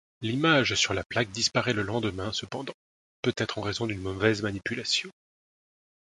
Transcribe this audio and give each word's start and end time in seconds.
L'image 0.21 0.73
sur 0.73 0.95
la 0.95 1.03
plaque 1.03 1.29
disparaît 1.29 1.73
le 1.73 1.83
lendemain 1.83 2.33
cependant, 2.33 2.73
peut-être 3.21 3.59
en 3.59 3.61
raison 3.61 3.85
d'une 3.85 4.01
mauvaise 4.01 4.41
manipulation. 4.41 5.11